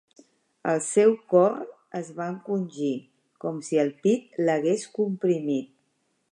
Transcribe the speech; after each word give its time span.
El 0.71 0.79
seu 0.85 1.11
cor 1.33 1.59
es 1.99 2.09
va 2.21 2.27
encongir, 2.33 2.91
com 3.45 3.61
si 3.69 3.81
el 3.85 3.95
pit 4.07 4.43
l'hagués 4.47 4.91
comprimit. 5.01 5.73